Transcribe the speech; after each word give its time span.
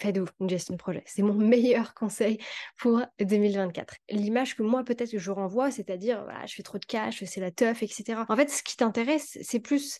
faites-vous 0.00 0.26
une 0.40 0.50
gestion 0.50 0.74
de 0.74 0.78
projet. 0.78 1.02
C'est 1.06 1.22
mon 1.22 1.34
meilleur 1.50 1.94
conseil 1.94 2.38
pour 2.78 3.02
2024. 3.20 3.96
L'image 4.10 4.56
que 4.56 4.62
moi, 4.62 4.84
peut-être 4.84 5.12
que 5.12 5.18
je 5.18 5.30
renvoie, 5.30 5.70
c'est-à-dire, 5.70 6.22
voilà, 6.24 6.46
je 6.46 6.54
fais 6.54 6.62
trop 6.62 6.78
de 6.78 6.84
cash, 6.84 7.22
c'est 7.24 7.40
la 7.40 7.50
teuf, 7.50 7.82
etc. 7.82 8.20
En 8.28 8.36
fait, 8.36 8.50
ce 8.50 8.62
qui 8.62 8.76
t'intéresse, 8.76 9.38
c'est 9.42 9.60
plus... 9.60 9.98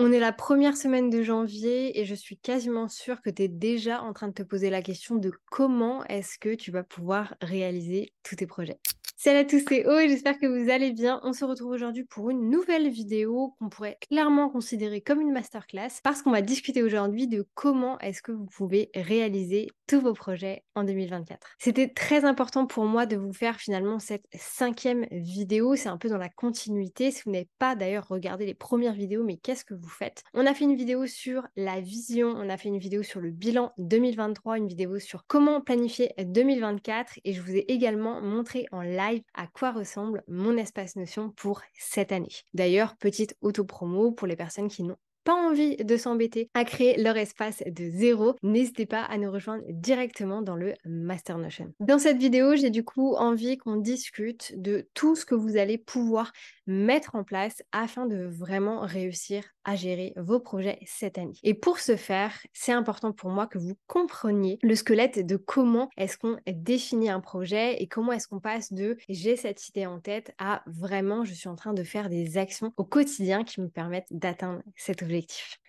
On 0.00 0.12
est 0.12 0.18
la 0.18 0.32
première 0.32 0.76
semaine 0.76 1.10
de 1.10 1.22
janvier 1.22 2.00
et 2.00 2.04
je 2.04 2.14
suis 2.14 2.36
quasiment 2.36 2.88
sûre 2.88 3.20
que 3.22 3.30
tu 3.30 3.42
es 3.42 3.48
déjà 3.48 4.02
en 4.02 4.12
train 4.12 4.28
de 4.28 4.32
te 4.32 4.42
poser 4.42 4.70
la 4.70 4.82
question 4.82 5.16
de 5.16 5.32
comment 5.50 6.04
est-ce 6.06 6.38
que 6.38 6.54
tu 6.54 6.70
vas 6.70 6.82
pouvoir 6.82 7.34
réaliser 7.40 8.12
tous 8.22 8.36
tes 8.36 8.46
projets. 8.46 8.78
Salut 9.22 9.40
à 9.40 9.44
tous, 9.44 9.62
c'est 9.68 9.86
O 9.86 9.98
et 9.98 10.08
j'espère 10.08 10.38
que 10.38 10.46
vous 10.46 10.70
allez 10.70 10.92
bien. 10.92 11.20
On 11.24 11.34
se 11.34 11.44
retrouve 11.44 11.72
aujourd'hui 11.72 12.04
pour 12.04 12.30
une 12.30 12.48
nouvelle 12.48 12.88
vidéo 12.88 13.54
qu'on 13.58 13.68
pourrait 13.68 13.98
clairement 14.00 14.48
considérer 14.48 15.02
comme 15.02 15.20
une 15.20 15.30
masterclass 15.30 16.00
parce 16.02 16.22
qu'on 16.22 16.30
va 16.30 16.40
discuter 16.40 16.82
aujourd'hui 16.82 17.28
de 17.28 17.46
comment 17.52 17.98
est-ce 17.98 18.22
que 18.22 18.32
vous 18.32 18.46
pouvez 18.46 18.88
réaliser 18.94 19.68
tous 19.86 20.00
vos 20.00 20.14
projets 20.14 20.64
en 20.80 20.84
2024. 20.84 21.56
C'était 21.58 21.88
très 21.88 22.24
important 22.24 22.66
pour 22.66 22.84
moi 22.84 23.06
de 23.06 23.16
vous 23.16 23.32
faire 23.32 23.56
finalement 23.56 23.98
cette 23.98 24.26
cinquième 24.34 25.06
vidéo. 25.10 25.76
C'est 25.76 25.88
un 25.88 25.96
peu 25.96 26.08
dans 26.08 26.18
la 26.18 26.28
continuité. 26.28 27.10
Si 27.10 27.22
vous 27.24 27.30
n'avez 27.30 27.48
pas 27.58 27.76
d'ailleurs 27.76 28.08
regardé 28.08 28.46
les 28.46 28.54
premières 28.54 28.94
vidéos, 28.94 29.24
mais 29.24 29.36
qu'est-ce 29.36 29.64
que 29.64 29.74
vous 29.74 29.88
faites? 29.88 30.22
On 30.34 30.46
a 30.46 30.54
fait 30.54 30.64
une 30.64 30.76
vidéo 30.76 31.06
sur 31.06 31.46
la 31.56 31.80
vision, 31.80 32.28
on 32.28 32.48
a 32.48 32.56
fait 32.56 32.68
une 32.68 32.78
vidéo 32.78 33.02
sur 33.02 33.20
le 33.20 33.30
bilan 33.30 33.72
2023, 33.78 34.58
une 34.58 34.68
vidéo 34.68 34.98
sur 34.98 35.26
comment 35.26 35.60
planifier 35.60 36.12
2024 36.18 37.20
et 37.24 37.32
je 37.32 37.40
vous 37.40 37.54
ai 37.54 37.64
également 37.68 38.20
montré 38.20 38.66
en 38.72 38.82
live 38.82 39.22
à 39.34 39.46
quoi 39.46 39.72
ressemble 39.72 40.22
mon 40.28 40.56
espace 40.56 40.96
Notion 40.96 41.30
pour 41.30 41.62
cette 41.78 42.12
année. 42.12 42.28
D'ailleurs, 42.54 42.96
petite 42.96 43.36
auto-promo 43.40 44.12
pour 44.12 44.26
les 44.26 44.36
personnes 44.36 44.68
qui 44.68 44.82
n'ont 44.82 44.96
pas 45.24 45.34
envie 45.34 45.76
de 45.76 45.96
s'embêter 45.96 46.50
à 46.54 46.64
créer 46.64 47.00
leur 47.00 47.16
espace 47.16 47.62
de 47.66 47.90
zéro, 47.90 48.34
n'hésitez 48.42 48.86
pas 48.86 49.02
à 49.02 49.18
nous 49.18 49.30
rejoindre 49.30 49.64
directement 49.68 50.42
dans 50.42 50.56
le 50.56 50.74
Master 50.84 51.38
Notion. 51.38 51.72
Dans 51.80 51.98
cette 51.98 52.18
vidéo, 52.18 52.56
j'ai 52.56 52.70
du 52.70 52.84
coup 52.84 53.14
envie 53.14 53.58
qu'on 53.58 53.76
discute 53.76 54.54
de 54.56 54.88
tout 54.94 55.16
ce 55.16 55.24
que 55.24 55.34
vous 55.34 55.56
allez 55.56 55.78
pouvoir 55.78 56.32
mettre 56.70 57.14
en 57.14 57.24
place 57.24 57.62
afin 57.72 58.06
de 58.06 58.24
vraiment 58.24 58.80
réussir 58.80 59.44
à 59.64 59.76
gérer 59.76 60.14
vos 60.16 60.40
projets 60.40 60.78
cette 60.86 61.18
année. 61.18 61.38
Et 61.42 61.54
pour 61.54 61.78
ce 61.78 61.96
faire, 61.96 62.34
c'est 62.52 62.72
important 62.72 63.12
pour 63.12 63.30
moi 63.30 63.46
que 63.46 63.58
vous 63.58 63.76
compreniez 63.86 64.58
le 64.62 64.74
squelette 64.74 65.26
de 65.26 65.36
comment 65.36 65.90
est-ce 65.96 66.16
qu'on 66.16 66.38
définit 66.46 67.10
un 67.10 67.20
projet 67.20 67.82
et 67.82 67.86
comment 67.86 68.12
est-ce 68.12 68.28
qu'on 68.28 68.40
passe 68.40 68.72
de 68.72 68.96
j'ai 69.08 69.36
cette 69.36 69.68
idée 69.68 69.86
en 69.86 70.00
tête 70.00 70.32
à 70.38 70.62
vraiment 70.66 71.24
je 71.24 71.34
suis 71.34 71.48
en 71.48 71.56
train 71.56 71.74
de 71.74 71.82
faire 71.82 72.08
des 72.08 72.38
actions 72.38 72.72
au 72.76 72.84
quotidien 72.84 73.44
qui 73.44 73.60
me 73.60 73.68
permettent 73.68 74.08
d'atteindre 74.10 74.62
cet 74.76 75.02
objectif. 75.02 75.60